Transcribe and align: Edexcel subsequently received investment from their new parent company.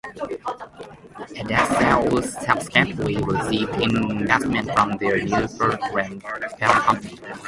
Edexcel 1.39 2.23
subsequently 2.43 3.17
received 3.17 3.79
investment 3.81 4.71
from 4.73 4.97
their 4.97 5.19
new 5.23 5.47
parent 5.47 6.23
company. 6.59 7.19